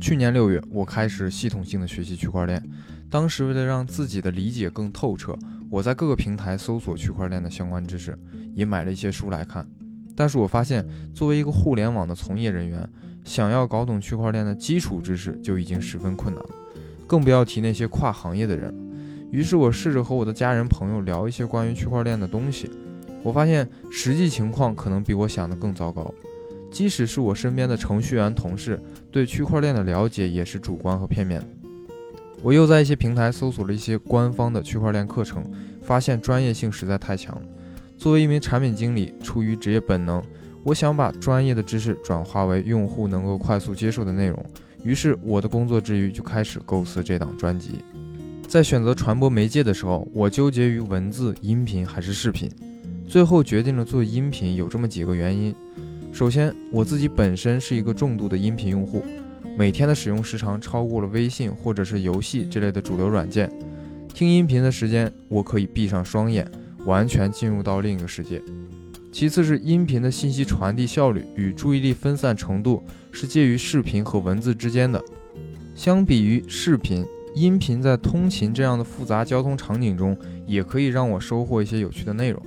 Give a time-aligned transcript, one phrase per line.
[0.00, 2.62] 去年六月，我开始系统性的学习区块链。
[3.10, 5.36] 当时为了让自己的理解更透彻，
[5.70, 8.16] 我在各个平台搜索区块链的相关知识，
[8.54, 9.66] 也买了一些书来看。
[10.14, 12.88] 但是我发现，作为一个互联网的从业人员，
[13.24, 16.50] 想要搞懂区块链的基础知识就已经十分困难了，
[17.06, 18.72] 更不要提那些跨行业的人。
[19.30, 22.70] 于是我试着和我的家人朋友聊一些关于区块链的东西，
[23.22, 26.12] 我发现实际情况可能比我想的更糟糕。
[26.70, 28.80] 即使是我身边的程序员同事，
[29.10, 31.42] 对区块链的了解也是主观和片面。
[32.42, 35.44] 我又在一些平台搜索了一些官方的区块链课程，
[35.82, 37.40] 发现专业性实在太强。
[37.96, 40.22] 作为一名产品经理，出于职业本能，
[40.62, 44.46] 我想把专业的知识转化为用户能够快速接受的内容。
[44.84, 47.80] 于是，我的工作之余就开始构思这档专辑。
[48.46, 52.48] 在选择传播媒介的时候，我纠结于文字、音频还是视频，
[53.08, 54.54] 最后决定了做音频。
[54.54, 55.52] 有这么几个原因。
[56.12, 59.04] 首先，我自己本身是一个重度的音频用户，
[59.56, 63.50] 每天的使用时长超过了微信或者是游戏这类的主流软件。
[64.12, 66.50] 听音频的时间，我可以闭上双眼，
[66.84, 68.42] 完全进入到另一个世界。
[69.12, 75.02] 其次是音频的信息传递效率与注意力分散程度是介于视频和文字之间的。
[75.74, 82.42] 相比于视频，音频在通勤这样的复杂交通场景中，也可以让我收获一些有趣的内容。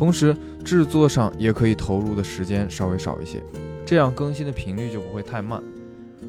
[0.00, 0.34] 同时，
[0.64, 3.38] 制作上也可以投入的时间稍微少一些，
[3.84, 5.62] 这样更新的频率就不会太慢。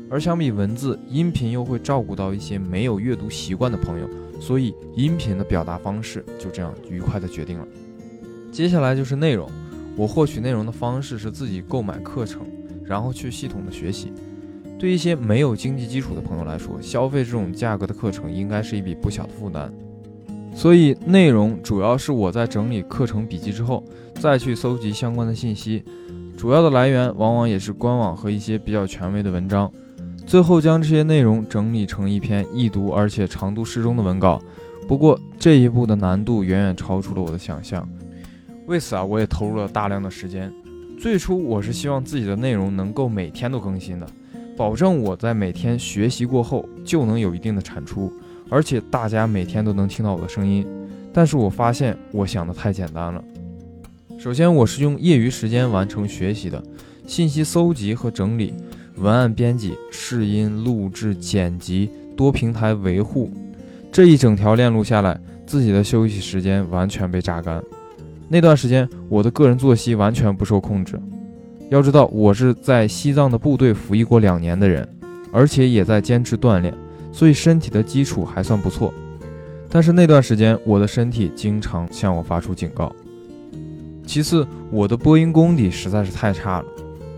[0.10, 4.10] 而相比文字，音频又会照顾到一些没有阅读习惯的朋友，
[4.42, 7.68] 所以音频的表达方式就这样愉快的决定了。
[8.52, 9.50] 接下来就是内容，
[9.96, 12.42] 我获取内容的方式是自己购买课程，
[12.84, 14.12] 然后去系统的学习。
[14.78, 19.74] 对一些没有经济基础的朋友来说，消费这种价格的课程应该是一笔不小的负担。
[20.54, 23.84] 所以内容主要是我在整理课程笔记之后，
[24.16, 25.84] 再去搜集相关的信息，
[26.38, 29.72] 主要的来源往往也是官网和一些比较权威的文章，
[30.26, 34.42] 最后将这些内容整理成一篇易读而且长度适中的文稿。
[34.88, 37.88] 不过这一步的难度远远超出了我的想象，
[38.68, 40.52] 为此啊，我也投入了大量的时间。
[41.00, 44.06] 最初我是希望自己的内容能够每天都更新的，
[44.56, 48.12] 保证我在每天学习过后就能有一定的产出。
[48.52, 50.68] 而且大家每天都能听到我的声音，
[51.14, 53.24] 但是我发现我想的太简单了。
[54.20, 56.62] 首先，我是用业余时间完成学习的，
[57.08, 58.54] 信息搜集和整理、
[58.98, 63.32] 文案编辑、试音录制、剪辑、多平台维护，
[63.90, 65.18] 这一整条链路下来，
[65.48, 67.64] 自己的休息时间完全被榨干。
[68.28, 71.00] 那段时间，我的个人作息完全不受控制。
[71.70, 74.86] 要知道，我是在西藏的部队服役过两年的人，
[75.32, 76.74] 而且也在坚持锻炼。
[77.12, 78.94] 所以身体的基础还算不错，
[79.70, 82.92] 但是那段时间我的身体经常向我发出警告。
[84.06, 86.66] 其次，我的播音功底实在是太差了，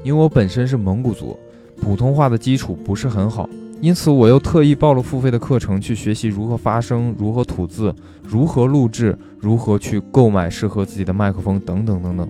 [0.04, 1.38] 因为我本身是蒙古族，
[1.82, 3.50] 普通话的基础不是很好，
[3.82, 12.30] 因此我又特意报了付费的课程去学习如何发声、如何吐字、如何录制、如何去购买适合自己的麦克风等等等等。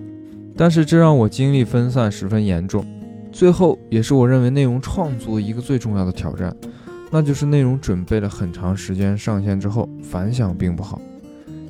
[0.56, 2.86] 但是这让我精力分散十分严重，
[3.32, 6.54] 最后也是我认为内容创作一个最重要的挑战。
[7.14, 11.00] 那就是内容准备了很长时间，上线之后反响并不好。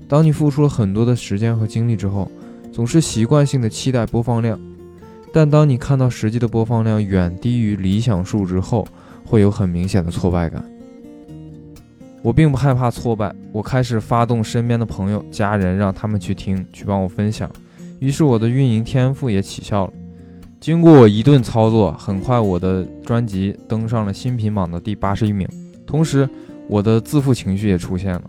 [0.08, 2.30] 当你付出了很多的时间和精力之后，
[2.72, 4.58] 总是习惯性的期待播放量，
[5.34, 8.88] 但当你看到实际的播放量远低于理想数之后，
[9.22, 10.64] 会有很明显的挫败感。
[12.22, 17.50] 我并不害怕挫败，我开始发动身边的朋友、家人，让他们去听，去帮我分享。
[17.98, 19.92] 于是我的运营天赋也起效了。
[20.64, 25.46] 经过我一顿操作，很快我的专辑登上了新品榜的第八十一名。
[25.86, 26.26] 同时，
[26.70, 28.22] 我的自负情绪也出现了，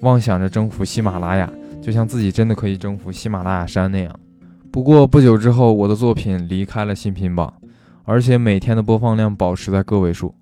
[0.00, 4.20] 妄想着征服喜马拉雅，就像自己真的可以征服喜马拉雅山那样。
[4.70, 7.52] 不过不久之后，我的作品离开了新品榜，
[8.04, 10.34] 而且每天的播放量保持在个位数，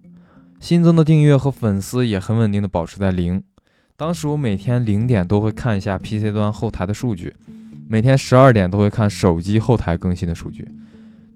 [0.61, 3.43] 新增的订阅和粉丝也很稳定的保持在零。
[3.97, 7.35] 当时我每天零点都会看一下 PC 端后台的数据，
[7.89, 10.69] 每天十二点都会看手机后台更新的数据。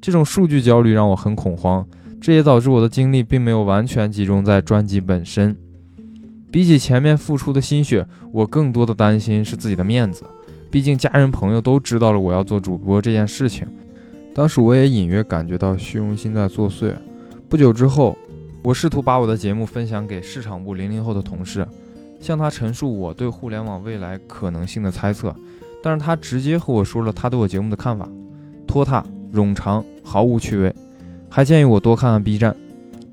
[0.01, 1.87] 这种数据焦虑让我很恐慌，
[2.21, 5.57] 这也导致我的精力并没有完全集中在专辑本身。
[6.51, 10.25] 比起前面付出的心血，我更多的担心是自己的面子，
[10.71, 13.67] 毕竟家人朋友都知道了我要做主播这件事情。
[14.35, 16.95] 当时我也隐约感觉到虚荣心在作祟。
[17.49, 18.17] 不久之后，
[18.63, 21.67] 我试图把我的节目分享给市场部零零后的同事，
[22.21, 25.35] 向他陈述我对互联网未来可能性的猜测，
[25.83, 28.09] 但是他直接和我说了他对我节目的看法，
[28.67, 29.05] 拖沓。
[29.33, 30.75] 冗长，毫无趣味，
[31.29, 32.55] 还建议我多看看 B 站，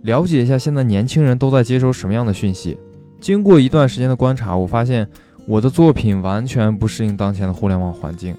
[0.03, 2.77] 了解一下现在年轻人都在接收什么样的讯息。
[3.19, 5.07] 经过一段时间的观察，我发现
[5.47, 8.35] 我的作品完全不适应当前的互联网环境，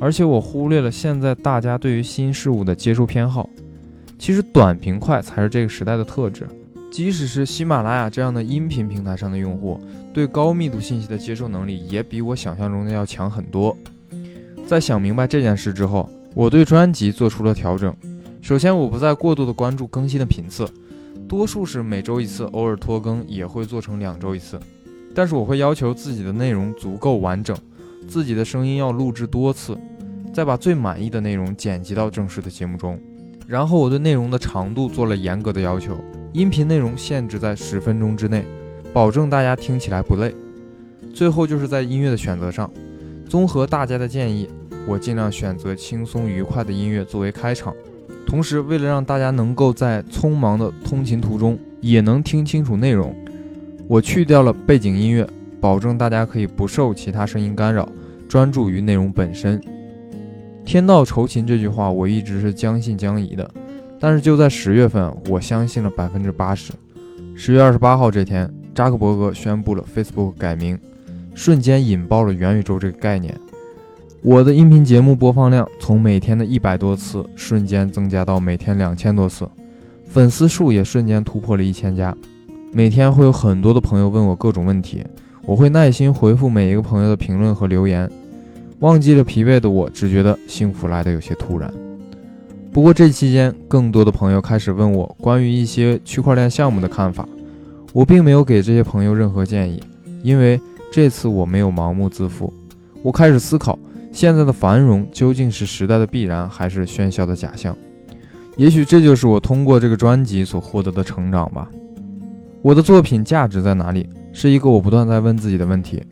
[0.00, 3.48] 而且我忽略了现在大家对于新事物的接收偏好。
[4.18, 6.46] 其实短平快才是这个时代的特质。
[6.90, 9.78] 即使是喜马拉雅这样的音频平台上的用户，
[10.12, 13.76] 对高密度信息的接受能力也比我想象中的要强很多。
[14.66, 16.08] 在想明白这件事之后，
[16.38, 17.92] 我对专辑做出了调整。
[18.40, 20.64] 首先，我不再过度的关注更新的频次，
[21.26, 24.56] 多数是每周一次，偶尔拖更也会做成两周一次。
[25.12, 27.56] 但是我会要求自己的内容足够完整，
[28.06, 29.76] 自己的声音要录制多次，
[30.32, 32.96] 再把最满意的内容剪辑到正式的节目中。
[33.48, 35.98] 然后我对内容的长度做了严格的要求，
[36.32, 38.44] 音频内容限制在十分钟之内，
[38.92, 40.32] 保证大家听起来不累。
[41.12, 42.70] 最后就是在音乐的选择上，
[43.28, 44.48] 综合大家的建议，
[44.88, 47.74] 我尽量选择轻松愉快的音乐作为开场。
[48.26, 53.14] 同时，为了让大家能够在匆忙的通勤途中也能听清楚内容，
[53.86, 55.28] 我去掉了背景音乐，
[55.60, 57.86] 保证大家可以不受其他声音干扰，
[58.26, 59.60] 专注于内容本身。
[60.64, 63.50] 天道酬勤这句话，我一直是将信将疑的，
[64.00, 66.72] 但是就在十月份，我相信了百分之八十。
[67.34, 70.78] 十月二十八号这天，扎克伯格宣布了 Facebook 改名，
[71.34, 73.34] 瞬间引爆了元宇宙这个概念。
[74.22, 79.48] 我的音频节目播放量从每天的一百多次，瞬间增加到每天两千多次，
[80.06, 82.12] 粉丝数也瞬间突破了一千加。
[82.72, 85.04] 每天会有很多的朋友问我各种问题，
[85.46, 88.10] 我会耐心回复每一个朋友的评论和留言。
[88.80, 91.72] 忘记了疲惫的我，只觉得幸福来得有些突然。
[92.72, 97.26] 不过这期间，更多的朋友开始问我关于一些区块链项目的看法。
[97.92, 99.80] 我并没有给这些朋友任何建议，
[100.24, 100.60] 因为
[100.90, 102.52] 这次我没有盲目自负。
[103.00, 103.78] 我开始思考，
[104.18, 107.78] 现在的繁荣究竟是时代的必然，还是喧嚣的假象？
[108.56, 111.68] 也许这就是我通过这个专辑所获得的成长吧。
[112.60, 114.08] 我的作品价值在哪里？
[114.32, 116.02] 是一个我不断在问自己的问题。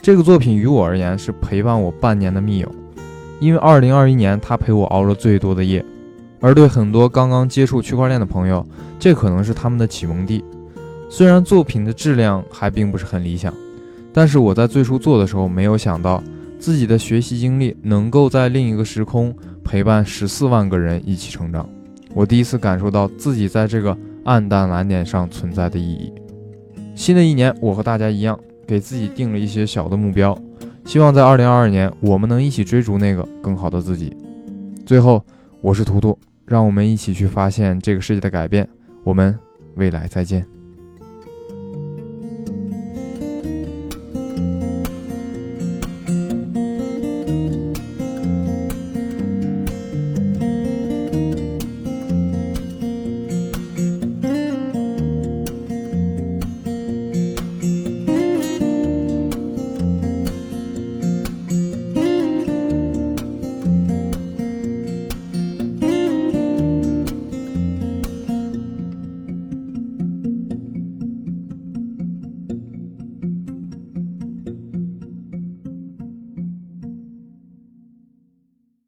[0.00, 2.74] 这个作品于我而言是陪伴我半年的密友，
[3.40, 5.84] 因为二零二一年他陪我熬了最多的夜，
[6.40, 8.66] 而对很多刚刚接触区块链的朋友，
[8.98, 10.42] 这可能是他们的启蒙地。
[11.10, 13.52] 虽然作品的质量还并不是很理想，
[14.14, 16.24] 但是我在最初做的时候没有想到
[16.60, 19.34] 自己的学习经历能够在另一个时空
[19.64, 21.68] 陪伴十四万个人一起成长。
[22.14, 26.12] 我第一次感受到自己在这个暗淡蓝点上存在的意义。
[26.94, 28.38] 新的一年，我和大家一样。
[28.66, 30.38] 给自己定了一些小的目标，
[30.84, 34.16] 希望在二零二二年，我们能一起追逐那个更好的自己。
[34.86, 35.24] 最后，
[35.60, 36.16] 我是图图，
[36.46, 38.68] 让我们一起去发现这个世界的改变。
[39.02, 39.36] 我们
[39.74, 40.59] 未来再见。